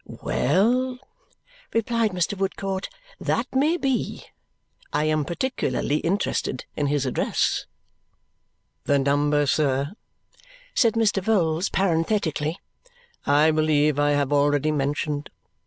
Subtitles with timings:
[0.07, 0.97] "Well,"
[1.75, 2.35] replied Mr.
[2.35, 4.23] Woodcourt, "that may be.
[4.91, 7.67] I am particularly interested in his address."
[8.85, 9.91] "The number, sir,"
[10.73, 11.21] said Mr.
[11.21, 12.57] Vholes parenthetically,
[13.27, 15.29] "I believe I have already mentioned.